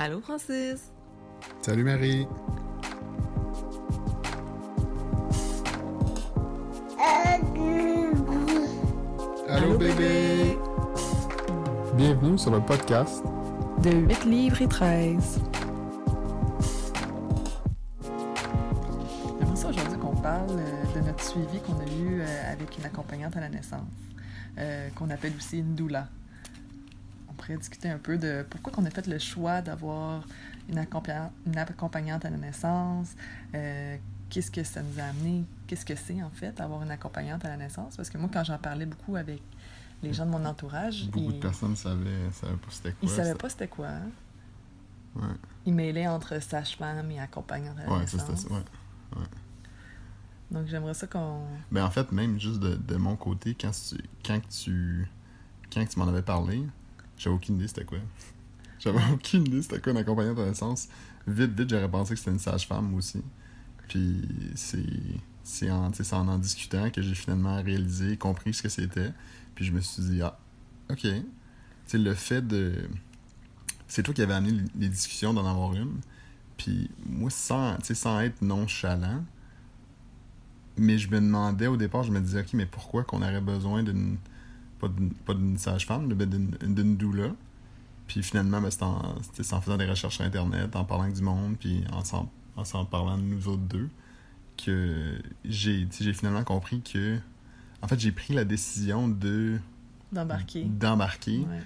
[0.00, 0.92] Allô, Francis?
[1.60, 2.28] Salut, Marie.
[9.48, 10.56] Allô, bébé.
[11.96, 13.24] Bienvenue sur le podcast
[13.82, 15.40] De 8 livres et 13.
[19.40, 22.84] J'aimerais ça aujourd'hui qu'on parle euh, de notre suivi qu'on a eu euh, avec une
[22.84, 23.80] accompagnante à la naissance,
[24.58, 26.06] euh, qu'on appelle aussi une doula.
[27.38, 30.22] Pourrait discuter un peu de pourquoi on a fait le choix d'avoir
[30.68, 33.14] une, accompagna- une accompagnante à la naissance,
[33.54, 33.96] euh,
[34.28, 37.48] qu'est-ce que ça nous a amené, qu'est-ce que c'est en fait avoir une accompagnante à
[37.48, 37.96] la naissance?
[37.96, 39.40] Parce que moi, quand j'en parlais beaucoup avec
[40.02, 42.98] les gens de mon entourage, Beaucoup de personnes savaient, savaient pas c'était quoi.
[43.02, 43.34] ils savaient ça.
[43.36, 43.86] pas c'était quoi.
[43.88, 44.10] hein?
[45.16, 45.22] Ouais,
[45.66, 48.20] Ils mêlaient entre sage-femme et accompagnante à la ouais naissance.
[48.26, 48.54] c'était ça.
[48.54, 49.24] Ouais.
[50.50, 51.42] Donc j'aimerais ça qu'on...
[51.70, 55.08] Ben, en fait, même juste de, de mon côté, quand tu, quand tu,
[55.72, 56.62] quand tu m'en avais parlé,
[57.18, 57.98] j'avais aucune idée c'était quoi.
[58.78, 60.88] J'avais aucune idée c'était quoi une accompagnante de naissance.
[61.26, 63.20] Vite, vite, j'aurais pensé que c'était une sage-femme aussi.
[63.88, 64.22] Puis
[64.54, 64.84] c'est
[65.48, 69.12] c'est en, en en discutant que j'ai finalement réalisé, compris ce que c'était.
[69.54, 70.38] Puis je me suis dit, ah,
[70.90, 71.00] ok.
[71.00, 71.22] Tu
[71.86, 72.74] sais, le fait de.
[73.86, 76.00] C'est toi qui avais amené les discussions d'en avoir une.
[76.58, 79.24] Puis moi, sans, sans être nonchalant,
[80.76, 83.82] mais je me demandais au départ, je me disais, ok, mais pourquoi qu'on aurait besoin
[83.82, 84.18] d'une.
[84.80, 84.88] Pas
[85.34, 87.30] d'une, sage-femme, mais d'une, d'une doula.
[88.06, 89.16] Puis finalement, ben, c'est en,
[89.52, 92.64] en faisant des recherches sur Internet, en parlant avec du monde, puis en s'en, en
[92.64, 93.88] s'en parlant de nous autres deux,
[94.56, 97.18] que j'ai, finalement compris que.
[97.82, 99.58] En fait, j'ai pris la décision de
[100.10, 100.64] D'embarquer.
[100.64, 101.62] d'embarquer Ouais,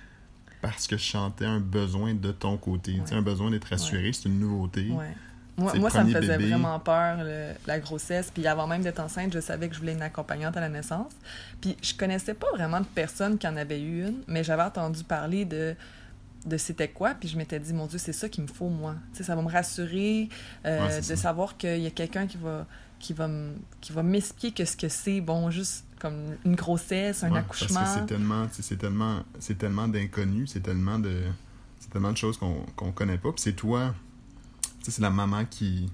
[0.61, 3.01] parce que je sentais un besoin de ton côté.
[3.01, 3.15] Ouais.
[3.15, 4.91] un besoin d'être rassuré, c'est une nouveauté.
[5.59, 6.49] Moi, moi ça me faisait bébé.
[6.51, 8.31] vraiment peur, le- la grossesse.
[8.33, 11.13] Puis avant même d'être enceinte, je savais que je voulais une accompagnante à la naissance.
[11.61, 15.05] Puis je connaissais pas vraiment de personne qui en avait eu une, mais j'avais entendu
[15.05, 15.75] parler de
[16.45, 18.97] de c'était quoi, puis je m'étais dit, mon Dieu, c'est ça qu'il me faut, moi.
[19.13, 20.29] Sais, ça va me rassurer
[20.67, 21.15] euh, Ouais, de ça.
[21.15, 22.67] savoir qu'il y a quelqu'un qui va
[22.99, 23.29] qui va
[23.81, 27.79] qui va m'expliquer que ce que c'est, bon, juste comme une grossesse, un Ouais, accouchement.
[27.79, 31.21] Parce que c'est tellement, c'est tellement, c'est tellement d'inconnus, c'est tellement de,
[31.79, 33.31] c'est tellement de choses qu'on qu'on connaît pas.
[33.31, 33.95] Puis c'est toi,
[34.91, 35.91] c'est la maman qui,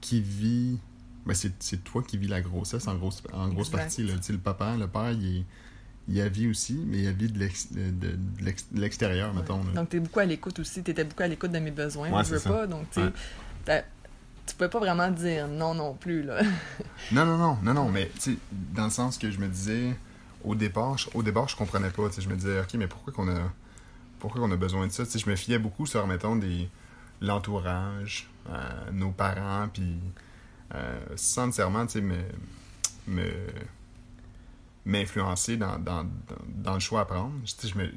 [0.00, 0.78] qui vit,
[1.26, 3.78] ben c'est c'est toi qui vis la grossesse en grosse, en grosse Exact.
[3.82, 4.02] partie.
[4.04, 4.14] Là.
[4.28, 5.44] Le papa, le père, il est,
[6.08, 8.80] il a vie aussi, mais il a vie de l'ex- de- de- de l'ex- de
[8.80, 9.40] l'extérieur, Ouais.
[9.40, 9.62] mettons.
[9.64, 9.72] là.
[9.72, 10.82] Donc, tu es beaucoup à l'écoute aussi.
[10.82, 12.10] Tu étais beaucoup à l'écoute de mes besoins.
[12.10, 12.50] Ouais, je veux ça.
[12.50, 12.66] pas.
[12.66, 13.84] Donc, tu sais,
[14.46, 16.22] tu pouvais pas vraiment dire non non plus.
[16.22, 16.40] Là.
[17.12, 18.38] Non, non, non, non, non, mais tu
[18.74, 19.94] dans le sens que je me disais,
[20.44, 22.86] au départ, je, au départ, je comprenais pas, tu sais, je me disais, ok, mais
[22.86, 23.52] pourquoi qu'on a,
[24.18, 26.68] pourquoi qu'on a besoin de ça, tu sais, je me fiais beaucoup sur, mettons, des,
[27.20, 29.98] l'entourage, euh, nos parents, puis
[30.74, 32.16] euh, sans nécessairement, tu sais, me,
[33.06, 33.30] me,
[34.84, 36.10] m'influencer dans, dans, dans,
[36.48, 37.90] dans le choix à prendre, je me,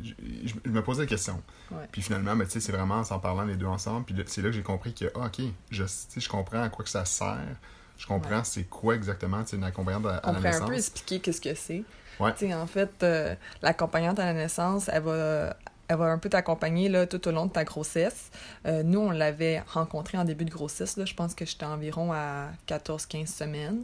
[0.45, 1.41] je, me posais questions.
[1.71, 1.87] Ouais.
[1.91, 4.05] Puis finalement, ben, c'est vraiment en s'en parlant les deux ensemble.
[4.05, 5.83] Puis c'est là que j'ai compris que, ah, ok, je,
[6.17, 7.37] je comprends à quoi que ça sert.
[7.97, 8.43] Je comprends Ouais.
[8.43, 10.69] c'est quoi exactement une accompagnante à, à On la pourrait un naissance.
[10.69, 11.83] peu expliquer qu'est-ce que c'est.
[12.19, 12.53] Ouais.
[12.53, 15.55] En fait, euh, l'accompagnante à la naissance, elle va,
[15.91, 18.31] elle va un peu t'accompagner là, tout au long de ta grossesse.
[18.65, 20.95] Euh, nous, on l'avait rencontrée en début de grossesse.
[20.95, 23.83] Là, je pense que j'étais environ à 14-15 semaines.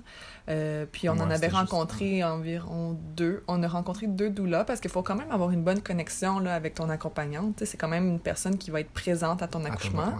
[0.49, 3.43] Euh, puis on en avait juste, rencontré environ deux.
[3.47, 6.55] On a rencontré deux doulas parce qu'il faut quand même avoir une bonne connexion là,
[6.55, 7.63] avec ton accompagnante.
[7.65, 10.13] C'est quand même une personne qui va être présente à ton accouchement.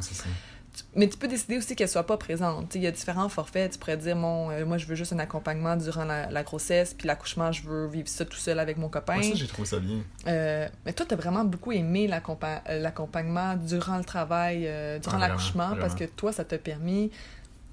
[0.95, 2.69] Mais tu peux décider aussi qu'elle soit pas présente.
[2.69, 3.73] Tu Il y a différents forfaits.
[3.73, 6.93] Tu pourrais dire, mon, euh, moi, je veux juste un accompagnement durant la, la grossesse,
[6.93, 9.17] puis l'accouchement, je veux vivre ça tout seul avec mon copain.
[9.17, 9.99] Ouais, ça, j'ai trouvé ça bien.
[10.27, 15.17] Euh, mais toi, tu as vraiment beaucoup aimé euh, l'accompagnement durant le travail, euh, durant
[15.17, 17.11] Ah, l'accouchement, parce que toi, ça t'a permis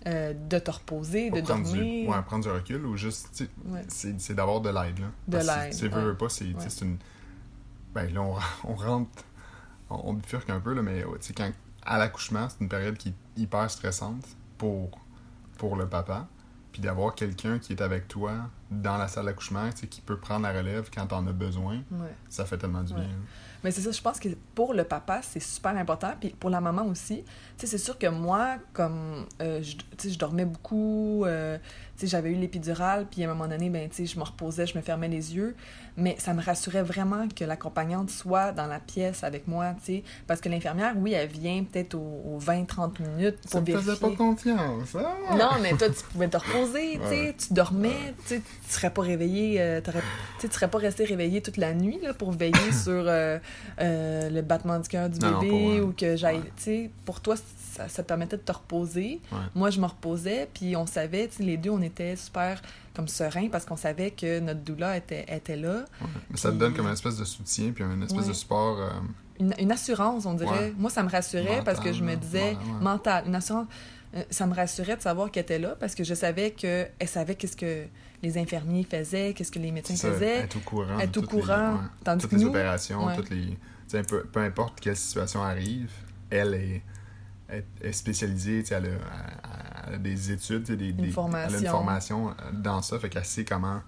[0.06, 2.10] de te reposer, de prendre du, dormir.
[2.10, 3.80] ouais, prendre du recul ou juste, tu Ouais.
[3.88, 5.00] c'est, d'avoir de l'aide.
[5.26, 6.02] De l'aide, C'est, ouais.
[6.02, 6.68] veux, pas, c'est, tu Ouais.
[6.82, 6.98] une.
[7.94, 8.34] Ben là, on,
[8.70, 9.08] on rentre,
[9.88, 11.50] on, on bifurque un peu, là, mais tu quand,
[11.86, 14.24] à l'accouchement, c'est une période qui est hyper stressante
[14.58, 14.90] pour,
[15.58, 16.26] pour le papa.
[16.72, 20.52] Puis d'avoir quelqu'un qui est avec toi dans la salle d'accouchement, qui peut prendre la
[20.52, 22.14] relève quand t'en as besoin, Ouais.
[22.28, 23.00] ça fait tellement du Ouais.
[23.00, 23.10] bien.
[23.62, 26.12] Mais c'est ça, je pense que pour le papa, c'est super important.
[26.20, 27.24] Puis pour la maman aussi.
[27.56, 31.56] Tu sais, c'est sûr que moi, comme euh, je, tu sais, je dormais beaucoup, euh,
[31.96, 34.24] tu sais, j'avais eu l'épidurale, puis à un moment donné, ben, tu sais, je me
[34.24, 35.56] reposais, je me fermais les yeux.
[35.96, 40.04] Mais ça me rassurait vraiment que l'accompagnante soit dans la pièce avec moi, tu sais.
[40.26, 43.78] Parce que l'infirmière, oui, elle vient peut-être aux, aux 20-30 minutes Ça pour me faisait
[43.94, 44.10] vérifier.
[44.10, 44.94] pas confiance.
[44.96, 45.36] ah!
[45.36, 47.36] Non, mais toi, tu pouvais te reposer, tu sais, Ouais.
[47.38, 49.80] tu dormais, tu sais, tu serais pas réveillé, euh,
[50.40, 53.38] tu serais pas resté réveillé toute la nuit là, pour veiller sur euh,
[53.80, 55.80] euh, le battement du cœur du Non, bébé ouais.
[55.80, 56.42] ou que j'aille.
[56.66, 56.90] Ouais.
[57.04, 59.20] Pour toi, ça, ça te permettait de te reposer.
[59.32, 59.38] Ouais.
[59.54, 62.60] Moi, je me reposais, puis on savait, les deux, on était super
[62.94, 65.84] comme sereins parce qu'on savait que notre doula était, était là.
[66.00, 66.06] Ouais.
[66.30, 68.78] Mais ça te donne comme une espèce de soutien, puis une espèce de support.
[68.80, 68.90] euh,
[69.40, 70.72] Une, une assurance, on dirait.
[70.78, 73.66] Moi, ça me rassurait parce que je me disais, mental, une assurance.
[74.16, 77.34] euh, Ça me rassurait de savoir qu'elle était là parce que je savais qu'elle savait
[77.34, 77.86] qu'est-ce que
[78.24, 80.38] les infirmiers faisaient, qu'est-ce que les médecins ça, faisaient.
[80.40, 80.98] être au courant.
[80.98, 83.16] être au toutes les- courant, ouais, tandis toutes que les nous- opérations, ouais.
[83.16, 83.46] toutes les.
[83.46, 83.56] tu
[83.88, 85.90] sais, peu, peu importe quelle situation arrive,
[86.30, 86.82] elle est,
[87.50, 88.88] est, est spécialisée, elle, a,
[89.88, 91.70] elle a- des études, des, des- elle a une formation.
[91.70, 93.80] formation euh, dans ça, fait qu'elle sait comment.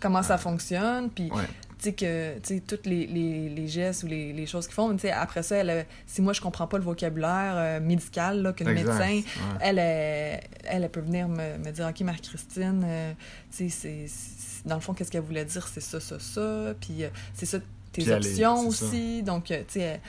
[0.00, 1.30] Comment ça fonctionne, puis
[1.78, 4.74] tu sais que tu sais toutes les, les, les gestes ou les, les choses qu'ils
[4.74, 7.80] font tu sais après ça elle, a- si moi je comprends pas le vocabulaire euh,
[7.80, 8.98] médical là que le exact.
[8.98, 9.56] médecin ouais.
[9.60, 13.12] elle, elle, peut venir me, me dire ok Marie-Christine euh,
[13.56, 17.04] tu sais c'est- dans le fond qu'est-ce qu'elle voulait dire c'est ça ça ça puis
[17.04, 17.58] euh, c'est ça
[17.92, 18.84] tes Puis est- options ça.
[18.84, 20.00] aussi donc euh, tu sais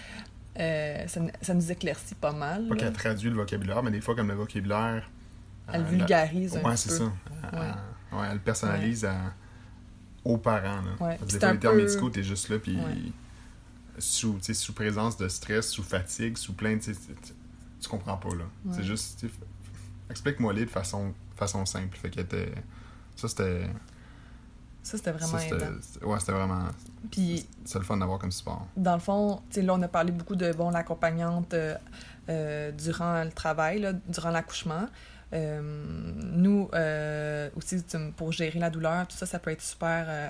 [0.59, 2.81] euh, ça, ça nous éclaircit pas mal Pas là.
[2.81, 5.09] qu'elle traduit le vocabulaire, mais des fois, comme le vocabulaire.
[5.71, 7.57] elle euh, la- vulgarise un Ouais, petit c'est peu ça.
[8.17, 9.15] Ouais, elle le personnalise à-
[10.25, 10.81] aux parents.
[10.81, 10.91] Là.
[11.07, 11.17] Ouais.
[11.17, 13.11] Parce que des fois, les termes peu- médicaux, t'es juste là, puis Ouais.
[13.99, 18.43] sous, sous présence de stress, sous fatigue, sous plein, tu comprends pas, là.
[18.65, 18.73] Ouais.
[18.75, 19.25] C'est juste,
[20.09, 21.97] explique-moi-les de façon, façon simple.
[21.97, 22.17] Fait que
[23.15, 23.67] ça, c'était...
[24.83, 26.65] ça c'était vraiment ça, c'était- Ouais, c'était vraiment...
[27.11, 28.67] puis C'est le fun d'avoir comme support.
[28.75, 31.75] dans le fond, tu sais, là, on a parlé beaucoup de, bon, l'accompagnante euh,
[32.29, 34.87] euh, durant le travail, là, durant l'accouchement.
[35.33, 37.83] Euh, nous, euh, aussi,
[38.17, 40.27] pour gérer la douleur, tout ça, ça peut être super euh,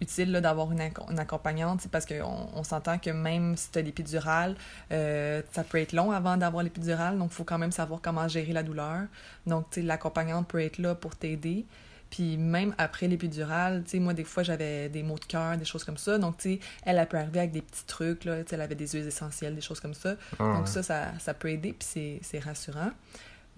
[0.00, 3.82] utile d'avoir une, acco- une accompagnante, parce qu'on on, s'entend que même si tu as
[3.82, 4.56] l'épidurale,
[4.92, 8.26] euh, ça peut être long avant d'avoir l'épidurale, donc il faut quand même savoir comment
[8.26, 9.02] gérer la douleur.
[9.46, 11.66] Donc, l'accompagnante peut être là pour t'aider.
[12.10, 15.64] Puis même après l'épidurale, tu sais, moi, des fois, j'avais des maux de cœur, des
[15.64, 16.18] choses comme ça.
[16.18, 18.42] Donc, tu sais, elle, elle peut arriver avec des petits trucs, là.
[18.42, 20.16] Tu sais, elle avait des huiles essentielles, des choses comme ça.
[20.40, 22.90] Ah, Donc, ça, ça, ça peut aider, puis c'est- c'est rassurant.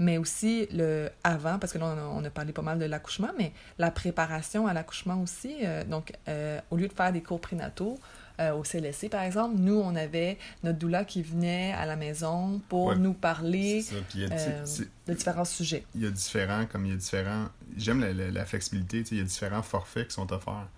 [0.02, 2.84] Mais aussi, le avant, parce que là, on a, on a parlé pas mal de
[2.86, 5.54] l'accouchement, mais la préparation à l'accouchement aussi.
[5.62, 7.98] euh, donc, euh, au lieu de faire des cours prénataux,
[8.40, 12.60] euh, au CLSC, par exemple, nous, on avait notre doula qui venait à la maison
[12.68, 12.96] pour Ouais.
[12.96, 13.94] nous parler ça.
[14.08, 14.64] Puis euh,
[15.06, 15.84] de différents sujets.
[15.94, 17.46] il y a différents, comme il y a différents...
[17.76, 20.68] J'aime la, la- la flexibilité, il y a différents forfaits qui sont offerts,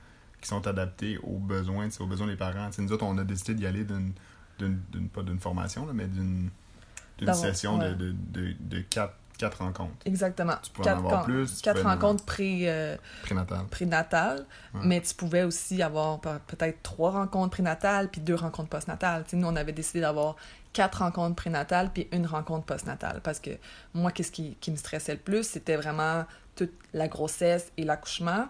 [0.42, 2.68] qui sont adaptés aux besoins, aux besoins des parents.
[2.70, 4.12] Tu sais, nous autres, on a décidé d'y aller d'une,
[4.58, 6.50] d'une, d'une- pas d'une formation, là, mais d'une,
[7.18, 7.94] d'une session ouais.
[7.94, 10.54] de, de, de, quatre, quatre rencontres Exactement.
[10.62, 13.66] Tu pouvais en avoir plus, tu quatre rencontres pré, euh, prénatales.
[13.70, 14.80] prénatales, Ouais.
[14.84, 19.24] mais tu pouvais aussi avoir pe- peut-être trois rencontres prénatales puis deux rencontres postnatales.
[19.24, 20.36] Tu sais, nous, on avait décidé d'avoir
[20.72, 23.50] quatre rencontres prénatales puis une rencontre postnatale parce que
[23.94, 26.24] moi, qu'est-ce qui, qui me stressait le plus, c'était vraiment
[26.56, 28.46] toute la grossesse et l'accouchement.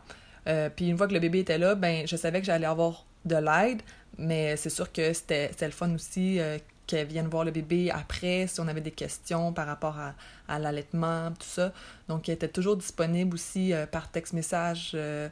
[0.47, 3.07] Euh, puis une fois que le bébé était là, ben je savais que j'allais avoir
[3.25, 3.81] de l'aide,
[4.19, 7.91] mais c'est sûr que c'était c'était le fun aussi euh, qu'elle vienne voir le bébé
[7.91, 10.15] après, si on avait des questions par rapport à,
[10.49, 11.73] à l'allaitement, tout ça.
[12.09, 15.29] Donc, elle était toujours disponible aussi euh, par texte-message, euh,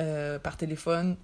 [0.00, 1.16] euh, par téléphone,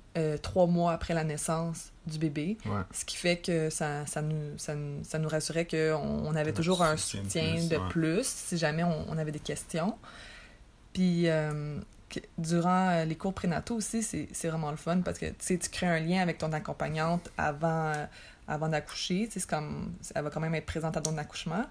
[0.42, 2.58] trois mois après la naissance du bébé.
[2.66, 2.82] Ouais.
[2.92, 6.52] Ce qui fait que ça, ça, nous, ça, nous, ça nous rassurait qu'on on avait
[6.52, 7.88] toujours un soutien de plus, de ouais.
[7.88, 9.96] plus si jamais on, on avait des questions.
[10.92, 11.28] Puis,
[12.38, 15.88] durant les cours prénataux aussi, c'est vraiment le fun parce que tu sais, tu crées
[15.88, 17.92] un lien avec ton accompagnante avant,
[18.48, 19.28] avant d'accoucher.
[19.30, 21.64] C'est comme, elle va quand même être présente à ton accouchement.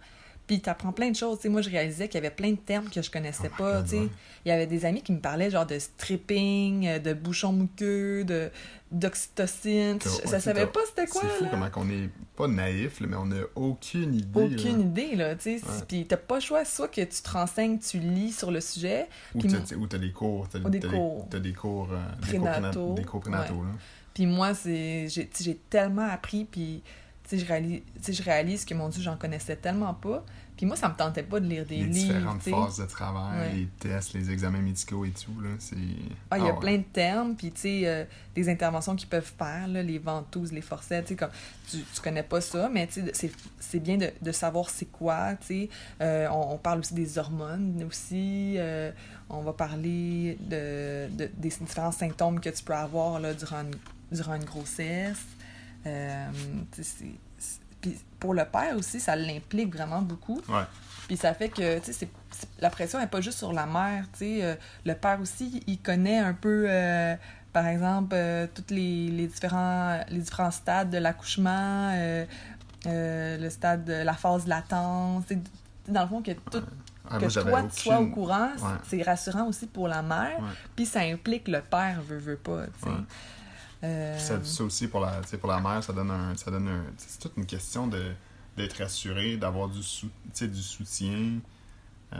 [0.45, 1.39] Puis tu apprends plein de choses.
[1.45, 3.79] Moi, je réalisais qu'il y avait plein de termes que je connaissais Oh pas.
[3.81, 4.09] Ouais.
[4.43, 8.25] Il y avait des amis qui me parlaient genre de stripping, euh, de bouchon muqueux,
[8.25, 8.51] de
[8.91, 9.99] d'oxytocine.
[10.03, 11.21] Je, ouais, ça savais pas c'était quoi.
[11.21, 11.49] C'est fou là.
[11.51, 14.27] comment qu'on est pas naïf, là, mais on a aucune idée.
[14.55, 14.83] Aucune là.
[14.83, 15.33] idée, là.
[15.45, 15.59] Ouais.
[15.87, 19.07] Puis t'as pas le choix, soit que tu te renseignes, tu lis sur le sujet,
[19.35, 19.41] Ou
[19.87, 20.47] t'as des cours.
[20.49, 21.27] T'as des cours.
[21.29, 21.89] T'as des cours.
[21.91, 21.97] euh,
[22.31, 23.69] des cours Prénataux, prénat- Des cours prénataux, là.
[24.13, 26.81] Puis moi, c'est j'ai tellement appris, puis
[27.31, 30.23] je réalise, je réalise que, mon Dieu, j'en connaissais tellement pas.
[30.55, 32.51] Puis moi, ça me tentait pas de lire des les livres, différentes tu sais.
[32.51, 33.53] phases de travail, Ouais.
[33.55, 35.75] les tests, les examens médicaux et tout, là, c'est...
[36.29, 36.59] Ah, il y a ouais.
[36.59, 38.05] plein de termes, puis tu sais, euh,
[38.35, 41.31] des interventions qu'ils peuvent faire, là, les ventouses, les forceps, tu sais, comme,
[41.71, 44.85] tu, tu connais pas ça, mais tu sais, c'est- c'est bien de, de savoir c'est
[44.85, 45.69] quoi, tu sais.
[46.01, 48.91] Euh, on, on parle aussi des hormones aussi, euh,
[49.31, 53.71] on va parler de, de- des différents symptômes que tu peux avoir, là, durant une,
[54.13, 55.23] durant une grossesse.
[55.85, 56.27] Euh,
[57.81, 60.39] puis pour le père aussi, ça l'implique vraiment beaucoup.
[60.47, 60.63] Ouais.
[61.07, 62.07] Puis ça fait que, tu sais,
[62.59, 64.43] la pression n'est pas juste sur la mère, tu sais.
[64.43, 64.55] euh,
[64.85, 67.15] le père aussi, il connaît un peu, euh,
[67.51, 71.91] par exemple, euh, tous les, les, différents, les différents stades de l'accouchement,
[72.85, 75.25] le stade de la phase latente.
[75.89, 76.63] Dans le fond, que tout,
[77.09, 78.69] Ah, que toi, tu sois au courant, Ouais.
[78.87, 80.39] c'est rassurant aussi pour la mère,
[80.73, 82.89] puis ça implique le père, veut, veut pas, tu sais.
[82.89, 82.95] Ouais.
[83.83, 86.35] Euh, Ça, ça aussi, pour la, pour la mère, ça donne un.
[86.35, 88.01] Ça donne un c'est toute une question de
[88.55, 91.39] d'être rassuré, d'avoir du, sou- du soutien.
[92.13, 92.19] Euh,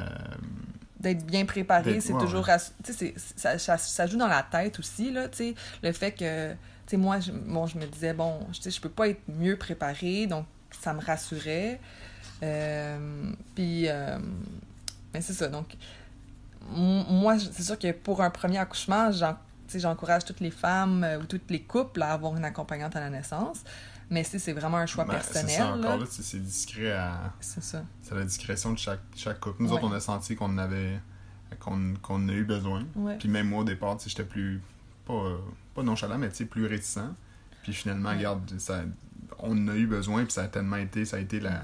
[1.00, 2.48] d'être bien préparé, c'est ouais, toujours...
[2.48, 2.55] ouais.
[2.55, 5.55] rassu- Tu sais, c'est- ça, ça, ça joue dans la tête aussi, là, tu sais,
[5.84, 6.51] le fait que...
[6.53, 10.25] Tu sais, moi, je, bon, je me disais, bon, je peux pas être mieux préparée,
[10.25, 10.46] donc
[10.82, 11.79] ça me rassurait.
[12.41, 13.88] Euh, puis...
[13.88, 14.17] euh,
[15.13, 15.77] mais c'est ça, donc...
[16.72, 19.38] Moi, c'est sûr que pour un premier accouchement, j'en-
[19.80, 23.10] j'encourage toutes les femmes euh, ou toutes les couples à avoir une accompagnante à la
[23.10, 23.63] naissance.
[24.10, 26.92] Mais si c'est vraiment un choix ben, c'est personnel, ça, encore là, là, c'est discret
[26.92, 27.34] à.
[27.39, 27.84] c'est ça.
[28.01, 29.63] C'est la discrétion de chaque, chaque couple.
[29.63, 29.75] Nous Ouais.
[29.75, 31.00] autres, on a senti qu'on avait.
[31.60, 32.84] qu'on qu'on a eu besoin.
[32.96, 33.18] Ouais.
[33.18, 34.62] Puis même moi, au départ, j'étais plus.
[35.06, 35.38] Pas, euh,
[35.74, 37.00] pas nonchalant, mais tu sais, plus réticent.
[37.63, 38.18] Puis finalement, Ouais.
[38.18, 38.82] regarde, ça,
[39.39, 41.06] on en a eu besoin, puis ça a tellement été.
[41.06, 41.63] Ça a été la,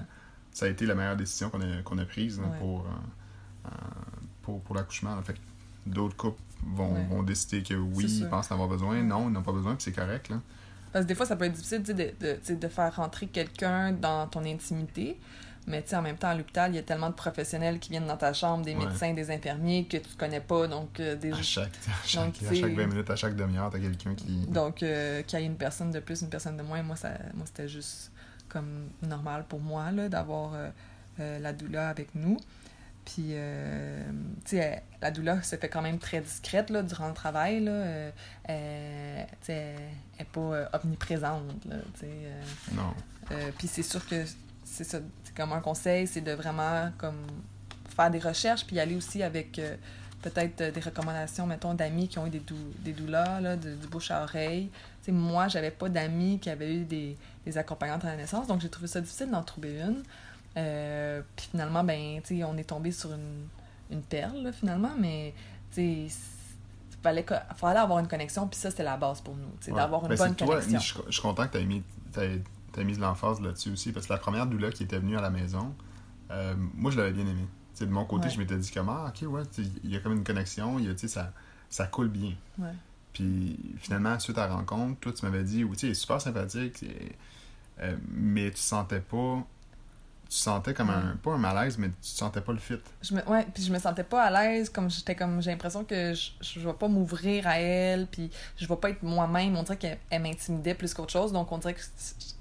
[0.51, 2.89] ça a été la meilleure décision qu'on a, qu'on a prise là, pour, euh,
[3.66, 3.70] euh,
[4.44, 5.22] pour, pour l'accouchement.
[5.24, 5.36] Fait
[5.89, 6.41] d'autres couples
[6.75, 7.05] vont, Ouais.
[7.10, 9.01] vont décider que oui, ils pensent en avoir besoin.
[9.03, 10.29] Non, ils n'ont pas besoin, puis c'est correct.
[10.29, 10.41] Là.
[10.91, 13.27] Parce que des fois, ça peut être difficile tu de, de, tu de faire rentrer
[13.27, 15.19] quelqu'un dans ton intimité.
[15.67, 18.08] Mais tu en même temps, à l'hôpital, il y a tellement de professionnels qui viennent
[18.08, 18.86] dans ta chambre, des Ouais.
[18.88, 20.67] médecins, des infirmiers que tu connais pas.
[20.67, 21.31] Donc, euh, des...
[21.31, 24.15] À chaque, à chaque, Donc, à c'est- chaque 20 minutes, à chaque demi-heure, t'as quelqu'un
[24.15, 24.48] qui.
[24.48, 27.10] donc euh, qu'il y ait une personne de plus, une personne de moins, moi, ça,
[27.36, 28.12] moi c'était juste
[28.48, 30.69] comme normal pour moi là, d'avoir euh,
[31.19, 32.38] euh, la doula avec nous.
[33.13, 34.04] Puis, euh,
[34.46, 37.60] tu sais, elle- la doula se fait quand même très discrète là, durant le travail.
[37.63, 37.72] Là.
[37.72, 38.12] Euh,
[38.44, 41.66] elle, tu sais, elle n'est pas euh, omniprésente.
[41.66, 42.42] Là, tu sais, euh,
[42.75, 42.94] Non.
[43.32, 44.24] Euh, puis c'est sûr que
[44.63, 47.25] c'est ça, c'est comme un conseil, c'est de vraiment comme
[47.96, 49.75] faire des recherches, puis aller aussi avec euh,
[50.22, 53.74] peut-être euh, des recommandations, mettons, d'amis qui ont eu des, dou des doulas, là, de-
[53.75, 54.70] du bouche à oreille.
[55.01, 58.46] Tu sais, moi, j'avais pas d'amis qui avaient eu des, des accompagnantes à la naissance,
[58.48, 60.04] donc j'ai trouvé ça difficile d'en trouver une.
[60.60, 63.48] Euh, puis finalement, ben, tu sais, on est tombé sur une,
[63.92, 65.34] une perle, là, finalement, mais
[65.74, 66.16] tu sais,
[67.01, 67.25] fallait,
[67.80, 69.74] avoir une connexion, puis ça, c'était la base pour nous, Ouais.
[69.74, 70.80] d'avoir une Ben, bonne toi, connexion.
[70.80, 71.84] Je, suis- je suis content que tu aies mis,
[72.78, 75.30] mis de l'emphase là-dessus aussi, parce que la première doula qui était venue à la
[75.30, 75.74] maison,
[76.32, 77.48] euh, moi, je l'avais bien aimée.
[77.80, 78.32] De mon côté, Ouais.
[78.32, 79.42] je m'étais dit comment, ah, ok, ouais,
[79.86, 81.32] il y a comme une connexion, y a, ça,
[81.70, 82.34] ça coule bien.
[82.58, 82.74] Ouais.
[83.13, 86.84] Puis finalement, suite à la rencontre, toi, tu m'avais dit, oui, tu sais, super sympathique,
[87.82, 89.42] euh, mais tu sentais pas.
[90.30, 91.16] Tu sentais comme un.
[91.24, 92.76] Pas un malaise, mais tu sentais pas le fit.
[93.02, 95.84] Je me, ouais, puis je me sentais pas à l'aise, comme j'étais comme j'ai l'impression
[95.84, 99.58] que je, je vais pas m'ouvrir à elle, puis je vais pas être moi-même.
[99.58, 101.82] On dirait qu'elle elle m'intimidait plus qu'autre chose, donc on dirait que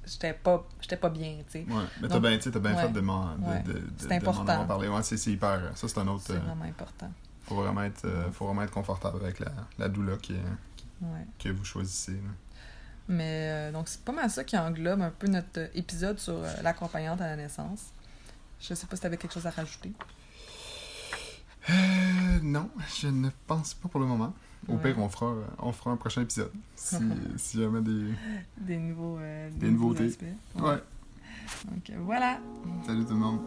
[0.07, 1.67] j'étais pas j'étais pas bien, tu sais.
[1.67, 1.85] Ouais.
[2.03, 2.83] Mais t'as bien, t'as bien ouais.
[2.83, 3.63] fait de m'en de, Ouais.
[3.63, 4.67] de, de- C'est important.
[4.67, 4.89] parlé.
[4.89, 5.59] Ouais, c'est c'est hyper.
[5.75, 6.25] Ça, c'est un autre.
[6.27, 7.11] C'est euh, vraiment important.
[7.45, 10.37] faut, vraiment être, euh, faut vraiment être confortable avec la, la doula qui,
[11.39, 12.13] que vous choisissez.
[12.13, 12.19] là.
[13.09, 16.35] Mais euh, donc c'est pas mal ça qui englobe un peu notre euh, épisode sur
[16.35, 17.87] euh, l'accompagnante à la naissance.
[18.61, 19.93] Je sais pas si t'avais quelque chose à rajouter.
[21.71, 21.73] Euh,
[22.43, 22.69] non,
[23.01, 24.35] je ne pense pas pour le moment.
[24.69, 24.79] Au Ouais.
[24.93, 26.51] pire, on fera, on fera un prochain épisode.
[26.75, 26.97] Si,
[27.37, 28.13] si jamais des.
[28.59, 30.07] Des nouveaux euh, Des nouveautés.
[30.07, 30.25] aspects.
[30.57, 30.83] Ouais.
[31.71, 32.39] Donc voilà.
[32.87, 33.41] Salut tout le monde.